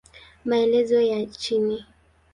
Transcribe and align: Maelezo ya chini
Maelezo 0.45 1.01
ya 1.01 1.25
chini 1.25 1.85